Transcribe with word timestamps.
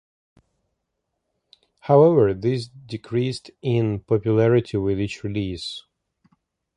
However, 1.81 2.33
these 2.33 2.69
decreased 2.69 3.51
in 3.61 3.99
popularity 3.99 4.77
with 4.77 4.99
each 4.99 5.23
release. 5.23 5.83